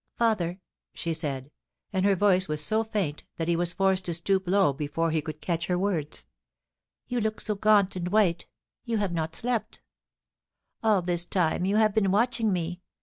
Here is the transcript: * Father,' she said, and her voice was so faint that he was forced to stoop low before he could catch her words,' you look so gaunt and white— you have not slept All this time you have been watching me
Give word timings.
* 0.11 0.17
Father,' 0.17 0.59
she 0.95 1.13
said, 1.13 1.51
and 1.93 2.05
her 2.05 2.15
voice 2.15 2.47
was 2.47 2.63
so 2.65 2.83
faint 2.83 3.23
that 3.37 3.47
he 3.47 3.55
was 3.55 3.71
forced 3.71 4.03
to 4.05 4.15
stoop 4.15 4.47
low 4.47 4.73
before 4.73 5.11
he 5.11 5.21
could 5.21 5.39
catch 5.41 5.67
her 5.67 5.77
words,' 5.77 6.25
you 7.07 7.21
look 7.21 7.39
so 7.39 7.53
gaunt 7.53 7.95
and 7.95 8.07
white— 8.07 8.47
you 8.87 8.97
have 8.97 9.13
not 9.13 9.35
slept 9.35 9.83
All 10.81 11.03
this 11.03 11.23
time 11.23 11.65
you 11.65 11.75
have 11.75 11.93
been 11.93 12.09
watching 12.09 12.51
me 12.51 12.81